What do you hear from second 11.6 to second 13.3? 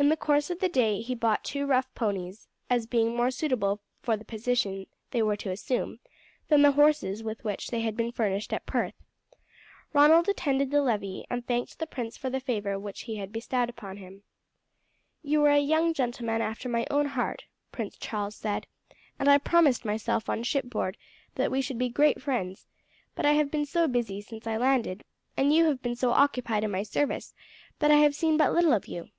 the prince for the favour which he